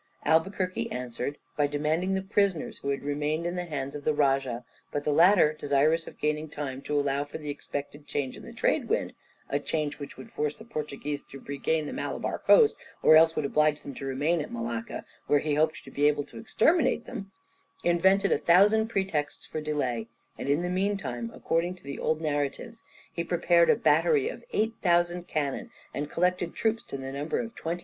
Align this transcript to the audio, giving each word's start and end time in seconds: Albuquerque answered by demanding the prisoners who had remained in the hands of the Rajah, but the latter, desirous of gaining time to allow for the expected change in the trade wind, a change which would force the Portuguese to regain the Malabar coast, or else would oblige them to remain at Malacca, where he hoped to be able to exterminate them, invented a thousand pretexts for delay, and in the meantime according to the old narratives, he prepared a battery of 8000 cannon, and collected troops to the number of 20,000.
Albuquerque 0.25 0.91
answered 0.91 1.37
by 1.55 1.67
demanding 1.67 2.15
the 2.15 2.23
prisoners 2.23 2.79
who 2.79 2.89
had 2.89 3.03
remained 3.03 3.45
in 3.45 3.55
the 3.55 3.65
hands 3.65 3.93
of 3.93 4.03
the 4.03 4.15
Rajah, 4.15 4.65
but 4.91 5.03
the 5.03 5.11
latter, 5.11 5.53
desirous 5.53 6.07
of 6.07 6.17
gaining 6.17 6.49
time 6.49 6.81
to 6.81 6.99
allow 6.99 7.23
for 7.23 7.37
the 7.37 7.51
expected 7.51 8.07
change 8.07 8.35
in 8.35 8.41
the 8.41 8.51
trade 8.51 8.89
wind, 8.89 9.13
a 9.47 9.59
change 9.59 9.99
which 9.99 10.17
would 10.17 10.31
force 10.31 10.55
the 10.55 10.65
Portuguese 10.65 11.23
to 11.25 11.39
regain 11.41 11.85
the 11.85 11.93
Malabar 11.93 12.39
coast, 12.39 12.75
or 13.03 13.15
else 13.15 13.35
would 13.35 13.45
oblige 13.45 13.83
them 13.83 13.93
to 13.93 14.03
remain 14.07 14.41
at 14.41 14.51
Malacca, 14.51 15.05
where 15.27 15.37
he 15.37 15.53
hoped 15.53 15.83
to 15.83 15.91
be 15.91 16.07
able 16.07 16.23
to 16.23 16.39
exterminate 16.39 17.05
them, 17.05 17.31
invented 17.83 18.31
a 18.31 18.39
thousand 18.39 18.87
pretexts 18.87 19.45
for 19.45 19.61
delay, 19.61 20.07
and 20.35 20.49
in 20.49 20.63
the 20.63 20.67
meantime 20.69 21.31
according 21.31 21.75
to 21.75 21.83
the 21.83 21.99
old 21.99 22.19
narratives, 22.19 22.83
he 23.13 23.23
prepared 23.23 23.69
a 23.69 23.75
battery 23.75 24.29
of 24.29 24.43
8000 24.51 25.27
cannon, 25.27 25.69
and 25.93 26.09
collected 26.09 26.55
troops 26.55 26.81
to 26.85 26.97
the 26.97 27.11
number 27.11 27.37
of 27.39 27.53
20,000. 27.55 27.79